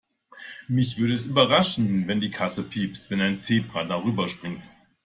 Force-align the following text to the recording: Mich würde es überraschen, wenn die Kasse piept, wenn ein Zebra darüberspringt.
Mich 0.67 0.97
würde 0.97 1.13
es 1.13 1.25
überraschen, 1.27 2.07
wenn 2.07 2.19
die 2.21 2.31
Kasse 2.31 2.63
piept, 2.63 3.03
wenn 3.11 3.21
ein 3.21 3.37
Zebra 3.37 3.83
darüberspringt. 3.83 4.63